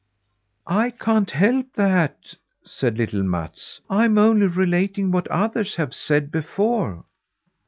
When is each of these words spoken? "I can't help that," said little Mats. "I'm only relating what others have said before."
"I 0.65 0.89
can't 0.89 1.29
help 1.29 1.73
that," 1.75 2.33
said 2.63 2.97
little 2.97 3.21
Mats. 3.21 3.81
"I'm 3.87 4.17
only 4.17 4.47
relating 4.47 5.11
what 5.11 5.27
others 5.27 5.75
have 5.75 5.93
said 5.93 6.31
before." 6.31 7.05